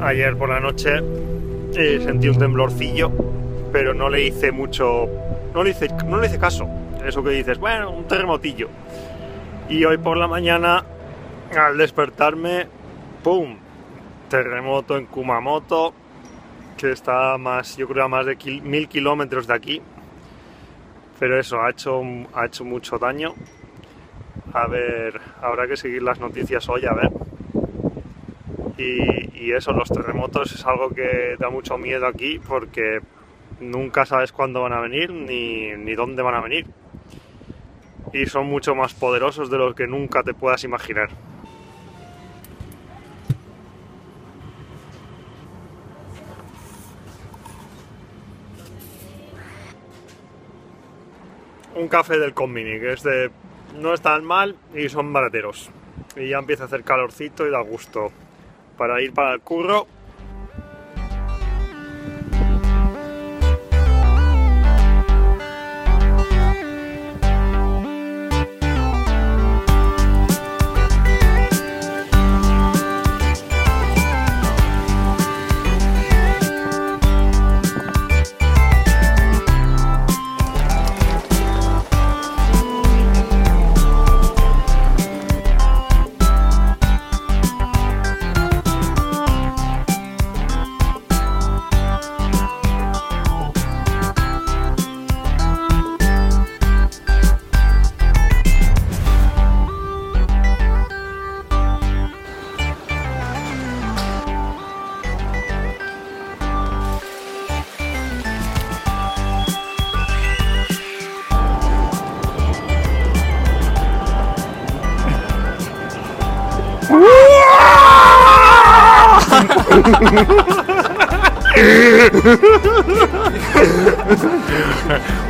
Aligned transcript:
Ayer 0.00 0.36
por 0.36 0.50
la 0.50 0.60
noche 0.60 0.90
eh, 1.74 2.00
sentí 2.02 2.28
un 2.28 2.38
temblorcillo, 2.38 3.10
pero 3.72 3.94
no 3.94 4.08
le 4.08 4.22
hice 4.26 4.52
mucho, 4.52 5.06
no 5.54 5.62
le 5.62 5.70
hice, 5.70 5.88
no 6.06 6.18
le 6.20 6.26
hice 6.26 6.38
caso. 6.38 6.68
Eso 7.04 7.22
que 7.22 7.30
dices, 7.30 7.58
bueno, 7.58 7.90
un 7.90 8.06
terremotillo. 8.06 8.68
Y 9.68 9.84
hoy 9.84 9.98
por 9.98 10.16
la 10.16 10.26
mañana, 10.26 10.84
al 11.56 11.76
despertarme, 11.76 12.66
¡pum! 13.22 13.56
Terremoto 14.28 14.96
en 14.96 15.06
Kumamoto, 15.06 15.94
que 16.76 16.92
está 16.92 17.38
más, 17.38 17.76
yo 17.76 17.88
creo 17.88 18.04
a 18.04 18.08
más 18.08 18.26
de 18.26 18.36
mil 18.62 18.88
kilómetros 18.88 19.46
de 19.46 19.54
aquí. 19.54 19.82
Pero 21.18 21.38
eso, 21.38 21.60
ha 21.60 21.70
hecho, 21.70 22.02
ha 22.34 22.46
hecho 22.46 22.64
mucho 22.64 22.98
daño. 22.98 23.34
A 24.52 24.66
ver, 24.66 25.20
habrá 25.42 25.66
que 25.66 25.76
seguir 25.76 26.02
las 26.02 26.20
noticias 26.20 26.68
hoy, 26.68 26.86
a 26.86 26.94
ver. 26.94 27.10
Y 28.76 29.52
eso, 29.52 29.72
los 29.72 29.88
terremotos 29.88 30.52
es 30.52 30.64
algo 30.64 30.90
que 30.90 31.36
da 31.38 31.50
mucho 31.50 31.78
miedo 31.78 32.06
aquí 32.06 32.38
porque 32.38 33.00
nunca 33.60 34.06
sabes 34.06 34.32
cuándo 34.32 34.62
van 34.62 34.72
a 34.72 34.80
venir 34.80 35.10
ni, 35.12 35.72
ni 35.76 35.94
dónde 35.94 36.22
van 36.22 36.34
a 36.34 36.40
venir. 36.40 36.66
Y 38.12 38.26
son 38.26 38.46
mucho 38.46 38.74
más 38.74 38.94
poderosos 38.94 39.50
de 39.50 39.58
los 39.58 39.74
que 39.74 39.86
nunca 39.86 40.22
te 40.22 40.34
puedas 40.34 40.64
imaginar. 40.64 41.10
Un 51.74 51.86
café 51.88 52.18
del 52.18 52.34
Conmini, 52.34 52.80
que 52.80 52.92
es 52.92 53.02
de. 53.02 53.30
no 53.76 53.94
es 53.94 54.00
tan 54.00 54.24
mal 54.24 54.56
y 54.74 54.88
son 54.88 55.12
barateros. 55.12 55.70
Y 56.16 56.30
ya 56.30 56.38
empieza 56.38 56.64
a 56.64 56.66
hacer 56.66 56.82
calorcito 56.82 57.46
y 57.46 57.50
da 57.50 57.60
gusto 57.60 58.10
para 58.76 59.00
ir 59.00 59.12
para 59.12 59.34
el 59.34 59.40
curro. 59.40 59.86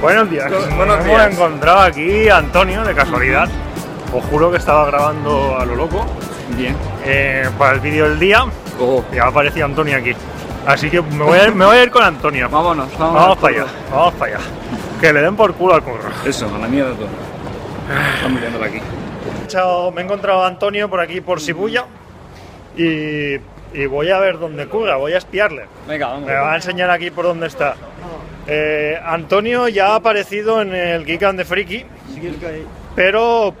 Buenos 0.00 0.30
días. 0.30 0.50
Buenos 0.76 1.04
Hemos 1.04 1.26
encontrado 1.32 1.80
aquí 1.80 2.28
a 2.28 2.38
Antonio 2.38 2.84
de 2.84 2.94
casualidad. 2.94 3.48
Os 4.12 4.24
juro 4.26 4.50
que 4.50 4.56
estaba 4.56 4.86
grabando 4.86 5.58
a 5.58 5.64
lo 5.66 5.74
loco 5.74 6.06
Bien. 6.56 6.74
eh, 7.04 7.48
para 7.58 7.74
el 7.74 7.80
vídeo 7.80 8.08
del 8.08 8.18
día 8.18 8.44
Oh, 8.80 9.04
y 9.12 9.18
aparecía 9.18 9.64
Antonio 9.64 9.96
aquí. 9.98 10.12
Así 10.66 10.88
que 10.88 11.02
me 11.02 11.24
voy 11.24 11.38
a 11.38 11.48
ir, 11.48 11.54
me 11.54 11.64
voy 11.64 11.76
a 11.76 11.82
ir 11.82 11.90
con 11.90 12.02
Antonio. 12.04 12.48
vámonos, 12.48 12.86
vámonos. 12.96 13.20
Vamos 13.22 13.38
para 13.38 13.54
allá, 13.56 13.66
vamos 13.90 14.14
para 14.14 14.36
allá. 14.36 14.44
Que 15.00 15.12
le 15.12 15.20
den 15.22 15.34
por 15.34 15.52
culo 15.54 15.74
al 15.74 15.82
curro. 15.82 16.08
Eso, 16.24 16.46
a 16.54 16.58
la 16.58 16.68
mierda 16.68 16.92
todo. 16.92 17.08
Estamos 18.14 18.38
mirándola 18.38 18.66
aquí. 18.66 18.80
Me 19.92 20.02
he 20.02 20.04
encontrado 20.04 20.42
a 20.42 20.46
Antonio 20.46 20.88
por 20.90 21.00
aquí 21.00 21.20
por 21.20 21.40
Shibuya 21.40 21.86
y, 22.76 23.34
y 23.72 23.86
voy 23.88 24.10
a 24.10 24.18
ver 24.18 24.38
dónde 24.38 24.66
curra, 24.66 24.96
voy 24.96 25.12
a 25.14 25.18
espiarle. 25.18 25.66
Venga, 25.86 26.08
vamos. 26.08 26.26
Me 26.26 26.34
va 26.34 26.52
a 26.52 26.56
enseñar 26.56 26.90
aquí 26.90 27.10
por 27.10 27.24
dónde 27.24 27.46
está. 27.46 27.74
Eh, 28.46 28.98
Antonio 29.04 29.68
ya 29.68 29.88
ha 29.88 29.96
aparecido 29.96 30.62
en 30.62 30.74
el 30.74 31.04
Geek 31.04 31.22
and 31.22 31.38
the 31.38 31.44
Freaky, 31.44 31.84
pero, 32.94 33.54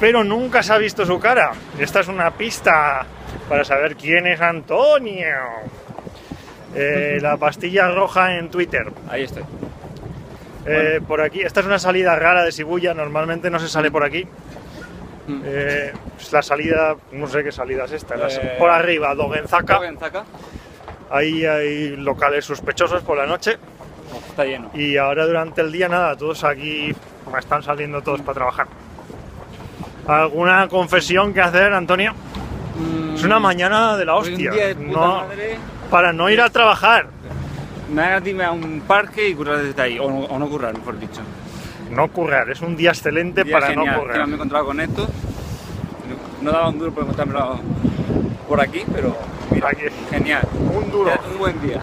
pero 0.00 0.24
nunca 0.24 0.62
se 0.62 0.72
ha 0.72 0.78
visto 0.78 1.06
su 1.06 1.18
cara. 1.20 1.52
Esta 1.78 2.00
es 2.00 2.08
una 2.08 2.30
pista 2.32 3.06
para 3.48 3.64
saber 3.64 3.96
quién 3.96 4.26
es 4.26 4.40
Antonio. 4.40 5.26
Eh, 6.74 7.18
la 7.22 7.36
pastilla 7.36 7.88
roja 7.88 8.36
en 8.36 8.50
Twitter. 8.50 8.86
Ahí 9.08 9.22
estoy. 9.22 9.44
Eh, 10.66 11.00
por 11.06 11.20
aquí, 11.20 11.42
esta 11.42 11.60
es 11.60 11.66
una 11.66 11.78
salida 11.78 12.16
rara 12.16 12.42
de 12.42 12.50
Shibuya, 12.50 12.92
normalmente 12.92 13.50
no 13.50 13.60
se 13.60 13.68
sale 13.68 13.90
por 13.90 14.02
aquí. 14.02 14.26
Mm. 15.26 15.42
Eh, 15.44 15.92
pues 16.14 16.32
la 16.32 16.42
salida, 16.42 16.94
no 17.12 17.26
sé 17.26 17.42
qué 17.42 17.50
salida 17.52 17.84
es 17.84 17.92
esta, 17.92 18.14
Eh, 18.14 18.56
por 18.58 18.70
arriba, 18.70 19.14
Dogenzaka. 19.14 19.80
Zaka. 19.98 20.24
Ahí 21.10 21.44
hay 21.44 21.96
locales 21.96 22.44
sospechosos 22.44 23.02
por 23.02 23.16
la 23.16 23.26
noche. 23.26 23.56
Está 24.28 24.44
lleno. 24.44 24.70
Y 24.74 24.96
ahora 24.96 25.26
durante 25.26 25.60
el 25.60 25.72
día 25.72 25.88
nada, 25.88 26.16
todos 26.16 26.44
aquí 26.44 26.94
están 27.38 27.62
saliendo 27.62 28.02
todos 28.02 28.20
para 28.22 28.34
trabajar. 28.34 28.66
¿Alguna 30.06 30.68
confesión 30.68 31.34
que 31.34 31.40
hacer, 31.40 31.72
Antonio? 31.72 32.12
Es 33.14 33.24
una 33.24 33.40
mañana 33.40 33.96
de 33.96 34.04
la 34.04 34.14
hostia. 34.14 34.50
de 34.52 34.74
No, 34.74 35.22
madre. 35.22 35.56
para 35.90 36.12
no 36.12 36.28
ir 36.30 36.40
a 36.40 36.50
trabajar. 36.50 37.08
Me 37.92 38.02
hagas 38.02 38.26
irme 38.26 38.44
a 38.44 38.50
un 38.52 38.80
parque 38.86 39.28
y 39.28 39.34
currar 39.34 39.58
desde 39.58 39.80
ahí. 39.80 39.98
O 39.98 40.10
no, 40.10 40.18
o 40.20 40.38
no 40.38 40.48
currar, 40.48 40.74
mejor 40.76 40.98
dicho. 40.98 41.20
No 41.90 42.08
currar, 42.08 42.50
es 42.50 42.60
un 42.60 42.76
día 42.76 42.90
excelente 42.90 43.44
Día 43.44 43.52
para 43.58 43.68
genial. 43.68 43.94
no 43.94 44.00
currar. 44.02 44.26
Me 44.26 44.32
he 44.32 44.34
encontrado 44.34 44.66
con 44.66 44.80
esto. 44.80 45.06
No 46.42 46.52
daba 46.52 46.68
un 46.68 46.78
duro 46.78 46.92
por 46.92 47.02
encontrármelo 47.04 47.58
por 48.48 48.60
aquí, 48.60 48.82
pero 48.92 49.16
mira, 49.50 49.68
Aquí. 49.68 49.82
genial. 50.10 50.46
Un 50.74 50.90
duro. 50.90 51.10
Un 51.32 51.38
buen 51.38 51.60
día. 51.62 51.80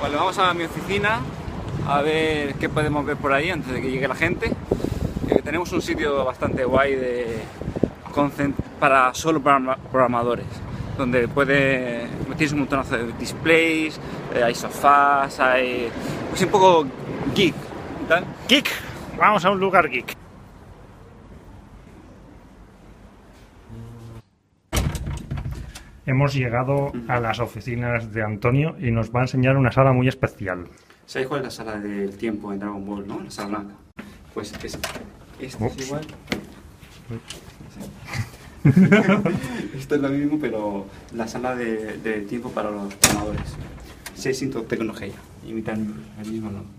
Bueno, 0.00 0.16
vamos 0.18 0.38
a 0.38 0.52
mi 0.54 0.64
oficina 0.64 1.20
a 1.88 2.02
ver 2.02 2.54
qué 2.54 2.68
podemos 2.68 3.04
ver 3.04 3.16
por 3.16 3.32
ahí 3.32 3.50
antes 3.50 3.72
de 3.72 3.80
que 3.80 3.90
llegue 3.90 4.06
la 4.06 4.14
gente. 4.14 4.52
Eh, 5.28 5.40
tenemos 5.42 5.72
un 5.72 5.82
sitio 5.82 6.24
bastante 6.24 6.64
guay 6.64 6.94
de 6.94 7.38
para 8.80 9.14
solo 9.14 9.40
programa- 9.40 9.76
programadores, 9.92 10.46
donde 10.96 11.28
puede 11.28 12.06
tienes 12.36 12.52
un 12.52 12.60
montonazo 12.60 12.96
de 12.96 13.12
displays, 13.18 13.98
eh, 14.34 14.42
hay 14.44 14.54
sofás, 14.54 15.38
hay 15.40 15.88
pues 16.30 16.42
un 16.42 16.48
poco 16.50 16.86
geek, 17.34 17.54
tal. 18.08 18.24
Geek, 18.48 18.68
vamos 19.18 19.44
a 19.44 19.50
un 19.50 19.60
lugar 19.60 19.88
geek. 19.88 20.16
Hemos 26.06 26.32
llegado 26.32 26.90
a 27.06 27.20
las 27.20 27.38
oficinas 27.38 28.12
de 28.12 28.22
Antonio 28.22 28.76
y 28.80 28.90
nos 28.90 29.14
va 29.14 29.20
a 29.20 29.22
enseñar 29.24 29.58
una 29.58 29.70
sala 29.70 29.92
muy 29.92 30.08
especial. 30.08 30.66
¿Sabéis 31.04 31.28
cuál 31.28 31.40
es 31.40 31.44
la 31.44 31.50
sala 31.50 31.78
del 31.78 32.16
tiempo 32.16 32.50
en 32.52 32.60
Dragon 32.60 32.84
Ball, 32.84 33.06
no? 33.06 33.20
La 33.20 33.30
sala 33.30 33.48
blanca. 33.48 33.74
Pues 34.32 34.52
es, 34.64 34.78
esta 35.38 35.64
Ups. 35.64 35.76
es 35.76 35.86
igual. 35.86 36.06
Esto 39.74 39.94
es 39.94 40.00
lo 40.00 40.08
mismo, 40.08 40.38
pero 40.40 40.86
la 41.14 41.28
sala 41.28 41.54
de, 41.54 41.98
de 41.98 42.22
tiempo 42.22 42.50
para 42.50 42.70
los 42.70 42.94
programadores. 42.94 43.56
Se 44.14 44.32
siento 44.32 44.62
tecnología. 44.62 45.14
Imitan 45.46 45.94
el 46.22 46.30
mismo 46.30 46.50
nombre. 46.50 46.72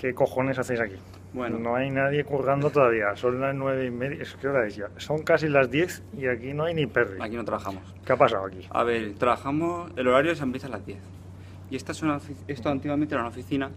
¿Qué 0.00 0.14
cojones 0.14 0.58
hacéis 0.58 0.80
aquí? 0.80 0.94
Bueno. 1.32 1.58
No 1.58 1.74
hay 1.74 1.90
nadie 1.90 2.24
currando 2.24 2.70
todavía. 2.70 3.16
Son 3.16 3.40
las 3.40 3.54
nueve 3.54 3.86
y 3.86 3.90
media. 3.90 4.22
Que 4.40 4.48
hora 4.48 4.66
es 4.66 4.76
ya. 4.76 4.88
Son 4.96 5.22
casi 5.22 5.48
las 5.48 5.70
diez 5.70 6.02
y 6.16 6.26
aquí 6.26 6.54
no 6.54 6.64
hay 6.64 6.74
ni 6.74 6.86
perri. 6.86 7.18
Aquí 7.20 7.36
no 7.36 7.44
trabajamos. 7.44 7.82
¿Qué 8.04 8.12
ha 8.12 8.16
pasado 8.16 8.46
aquí? 8.46 8.66
A 8.70 8.84
ver, 8.84 9.14
trabajamos, 9.14 9.90
el 9.96 10.06
horario 10.08 10.34
se 10.34 10.42
empieza 10.44 10.68
a 10.68 10.70
las 10.70 10.86
10. 10.86 10.98
Y 11.70 11.76
esta 11.76 11.92
es 11.92 12.02
una, 12.02 12.18
esto 12.46 12.68
antiguamente 12.70 13.14
era 13.14 13.22
una 13.22 13.30
oficina 13.30 13.70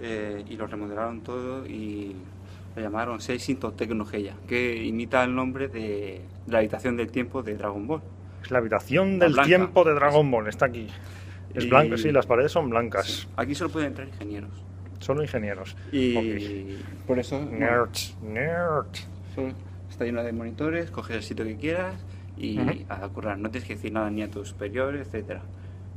eh, 0.00 0.44
y 0.48 0.56
lo 0.56 0.66
remodelaron 0.66 1.20
todo 1.20 1.66
y 1.66 2.16
lo 2.74 2.80
llamaron 2.82 3.20
Seisinto 3.20 3.72
Tecnogeia, 3.72 4.34
que 4.48 4.76
imita 4.82 5.22
el 5.24 5.34
nombre 5.34 5.68
de, 5.68 6.22
de 6.46 6.52
la 6.52 6.58
habitación 6.58 6.96
del 6.96 7.10
tiempo 7.10 7.42
de 7.42 7.54
Dragon 7.56 7.86
Ball. 7.86 8.00
Es 8.42 8.50
la 8.50 8.58
habitación 8.58 9.18
La 9.18 9.26
del 9.26 9.34
blanca. 9.34 9.46
tiempo 9.46 9.84
de 9.84 9.92
Dragon 9.94 10.30
Ball, 10.30 10.48
está 10.48 10.66
aquí. 10.66 10.88
Es 11.52 11.64
Y- 11.64 11.68
blanca, 11.68 11.98
sí, 11.98 12.10
las 12.12 12.24
paredes 12.26 12.50
son 12.50 12.70
blancas. 12.70 13.28
Aquí 13.36 13.54
solo 13.54 13.70
pueden 13.70 13.88
entrar 13.88 14.08
ingenieros. 14.08 14.50
Solo 15.02 15.22
ingenieros. 15.22 15.76
Y 15.92 16.78
por 17.06 17.18
eso 17.18 17.38
bueno, 17.40 17.86
Nerds, 18.22 19.06
solo 19.34 19.52
está 19.90 20.04
lleno 20.04 20.22
de 20.22 20.32
monitores, 20.32 20.90
coges 20.90 21.16
el 21.16 21.22
sitio 21.22 21.44
que 21.44 21.56
quieras 21.56 21.94
y 22.36 22.58
Ujú. 22.60 22.70
a 22.88 23.08
currar. 23.08 23.38
No 23.38 23.50
tienes 23.50 23.66
que 23.68 23.74
decir 23.74 23.92
nada 23.92 24.08
ni 24.10 24.22
a 24.22 24.30
tus 24.30 24.48
superiores, 24.48 25.06
etcétera. 25.08 25.40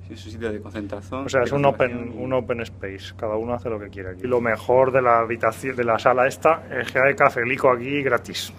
Es 0.10 0.24
un 0.26 0.32
sitio 0.34 0.52
de 0.52 0.60
concentración. 0.60 1.26
O 1.26 1.30
sea, 1.30 1.42
es 1.44 1.52
un 1.52 1.66
open, 1.66 2.14
y- 2.16 2.24
un 2.24 2.32
open 2.34 2.62
space. 2.62 3.14
Cada 3.18 3.38
uno 3.38 3.54
hace 3.56 3.70
lo 3.70 3.80
que 3.80 3.90
quiere 3.90 4.10
aquí. 4.12 4.22
Y 4.26 4.28
lo 4.28 4.40
mejor 4.40 4.92
de 4.92 5.02
la 5.02 5.20
habitación, 5.20 5.76
de 5.76 5.84
la 5.84 5.98
sala 5.98 6.28
esta, 6.28 6.64
es 6.72 6.92
que 6.92 7.00
hay 7.00 7.16
cafelico 7.16 7.72
aquí 7.72 8.04
gratis. 8.04 8.54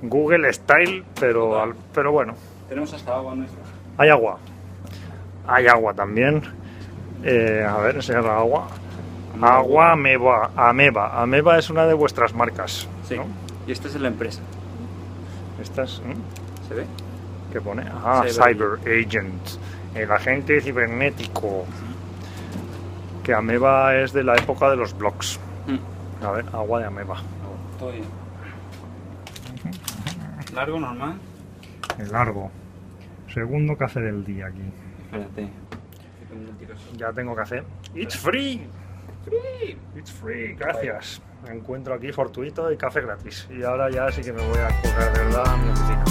Google 0.00 0.50
Style, 0.52 1.04
pero, 1.20 1.60
al- 1.60 1.74
pero 1.92 2.12
bueno. 2.12 2.34
Tenemos 2.68 2.92
hasta 2.94 3.16
agua 3.16 3.34
nuestra. 3.34 3.60
Hay 3.98 4.08
agua. 4.08 4.38
Hay 5.46 5.66
agua 5.66 5.92
también. 5.92 6.40
Eh, 7.22 7.66
a 7.68 7.78
ver, 7.78 7.96
enseñar 7.96 8.24
la 8.24 8.38
agua. 8.38 8.68
Agua 9.40 9.92
Ameba. 9.92 10.50
Ameba. 10.56 11.20
Ameba 11.20 11.58
es 11.58 11.70
una 11.70 11.86
de 11.86 11.94
vuestras 11.94 12.34
marcas. 12.34 12.88
Sí. 13.04 13.16
¿no? 13.16 13.26
Y 13.66 13.72
esta 13.72 13.88
es 13.88 13.94
la 14.00 14.08
empresa. 14.08 14.40
Esta 15.60 15.84
es. 15.84 16.00
¿mm? 16.00 16.68
¿Se 16.68 16.74
ve? 16.74 16.86
¿Qué 17.52 17.60
pone? 17.60 17.84
Ah, 18.04 18.24
Cyber 18.26 18.78
Cyber 18.80 19.06
Agent. 19.06 19.48
El 19.94 20.10
agente 20.10 20.60
cibernético. 20.60 21.64
Que 23.22 23.34
Ameba 23.34 23.94
es 23.96 24.12
de 24.12 24.24
la 24.24 24.36
época 24.36 24.70
de 24.70 24.76
los 24.76 24.96
blogs. 24.96 25.38
Mm. 25.66 26.24
A 26.24 26.30
ver, 26.32 26.44
agua 26.52 26.80
de 26.80 26.86
Ameba. 26.86 27.16
Todo 27.78 27.92
bien. 27.92 28.04
Largo, 30.54 30.80
normal. 30.80 31.14
El 31.98 32.10
largo. 32.10 32.50
Segundo 33.32 33.76
café 33.76 34.00
del 34.00 34.24
día 34.24 34.46
aquí. 34.46 34.62
Espérate. 35.04 35.48
Ya 36.96 37.12
tengo 37.12 37.34
café. 37.34 37.62
It's 37.94 38.16
free. 38.16 38.66
It's 39.96 40.10
free. 40.10 40.54
Gracias. 40.54 41.20
Me 41.44 41.54
encuentro 41.54 41.94
aquí 41.94 42.12
fortuito 42.12 42.70
y 42.72 42.76
café 42.76 43.00
gratis. 43.00 43.48
Y 43.50 43.62
ahora 43.62 43.90
ya 43.90 44.10
sí 44.10 44.22
que 44.22 44.32
me 44.32 44.42
voy 44.42 44.58
a 44.58 44.68
currar 44.80 45.12
de 45.12 45.24
verdad 45.24 45.46
a 45.46 45.56
mi 45.56 45.70
oficina. 45.70 46.04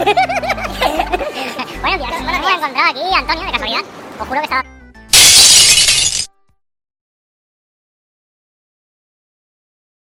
Buenos 0.00 1.98
días, 1.98 2.22
nos 2.22 2.34
hemos 2.34 2.52
encontrado 2.52 2.90
aquí, 2.90 3.00
Antonio, 3.14 3.44
de 3.44 3.52
casualidad. 3.52 3.82
Os 4.18 4.28
juro 4.28 4.40
que 4.40 4.44
estaba... 4.44 4.69